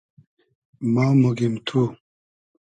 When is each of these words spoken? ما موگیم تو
ما 0.93 1.05
موگیم 1.21 1.53
تو 1.67 1.81